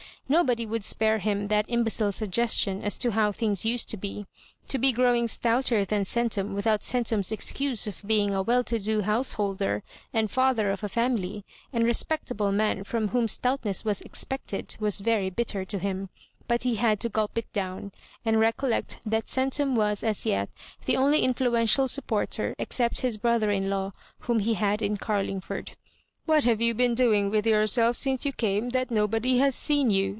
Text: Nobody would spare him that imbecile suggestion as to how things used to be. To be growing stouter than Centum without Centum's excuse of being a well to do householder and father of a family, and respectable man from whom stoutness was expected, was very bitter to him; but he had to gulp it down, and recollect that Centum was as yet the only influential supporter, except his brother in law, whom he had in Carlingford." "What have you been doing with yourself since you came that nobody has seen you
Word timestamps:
Nobody 0.29 0.65
would 0.65 0.85
spare 0.85 1.17
him 1.19 1.49
that 1.49 1.65
imbecile 1.67 2.13
suggestion 2.13 2.81
as 2.85 2.97
to 2.99 3.11
how 3.11 3.33
things 3.33 3.65
used 3.65 3.89
to 3.89 3.97
be. 3.97 4.25
To 4.69 4.77
be 4.79 4.93
growing 4.93 5.27
stouter 5.27 5.83
than 5.83 6.03
Centum 6.05 6.53
without 6.53 6.79
Centum's 6.83 7.33
excuse 7.33 7.85
of 7.85 8.01
being 8.07 8.33
a 8.33 8.41
well 8.41 8.63
to 8.63 8.79
do 8.79 9.01
householder 9.01 9.83
and 10.13 10.31
father 10.31 10.71
of 10.71 10.85
a 10.85 10.87
family, 10.87 11.43
and 11.73 11.83
respectable 11.83 12.53
man 12.53 12.85
from 12.85 13.09
whom 13.09 13.27
stoutness 13.27 13.83
was 13.83 13.99
expected, 13.99 14.77
was 14.79 15.01
very 15.01 15.29
bitter 15.29 15.65
to 15.65 15.77
him; 15.79 16.07
but 16.47 16.63
he 16.63 16.75
had 16.75 17.01
to 17.01 17.09
gulp 17.09 17.37
it 17.37 17.51
down, 17.51 17.91
and 18.23 18.39
recollect 18.39 18.99
that 19.05 19.25
Centum 19.27 19.75
was 19.75 20.01
as 20.01 20.25
yet 20.25 20.47
the 20.85 20.95
only 20.95 21.23
influential 21.23 21.89
supporter, 21.89 22.55
except 22.57 23.01
his 23.01 23.17
brother 23.17 23.51
in 23.51 23.69
law, 23.69 23.91
whom 24.19 24.39
he 24.39 24.53
had 24.53 24.81
in 24.81 24.95
Carlingford." 24.95 25.73
"What 26.31 26.45
have 26.45 26.61
you 26.61 26.73
been 26.73 26.95
doing 26.95 27.29
with 27.29 27.45
yourself 27.45 27.97
since 27.97 28.25
you 28.25 28.31
came 28.31 28.69
that 28.69 28.89
nobody 28.91 29.39
has 29.39 29.55
seen 29.55 29.89
you 29.89 30.09